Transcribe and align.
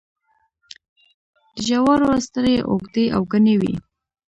د 1.55 1.57
جوارو 1.67 2.09
سترۍ 2.25 2.57
اوږدې 2.69 3.05
او 3.15 3.21
گڼې 3.31 3.55
وي. 3.61 3.73